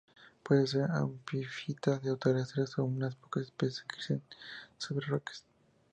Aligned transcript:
Pueden 0.41 0.65
ser 0.65 0.89
epífitas 0.99 2.03
o 2.07 2.17
terrestres, 2.17 2.73
y 2.75 2.81
unas 2.81 3.13
pocas 3.15 3.43
especies 3.43 3.85
crecen 3.87 4.23
sobre 4.79 5.05
rocas. 5.05 5.45